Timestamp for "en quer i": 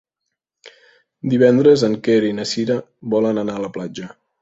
1.89-2.35